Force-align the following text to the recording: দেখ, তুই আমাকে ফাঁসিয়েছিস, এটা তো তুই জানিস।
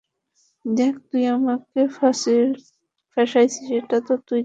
দেখ, 0.65 0.93
তুই 1.09 1.23
আমাকে 1.27 1.81
ফাঁসিয়েছিস, 1.97 3.55
এটা 3.71 3.97
তো 4.07 4.13
তুই 4.17 4.19
জানিস। 4.19 4.39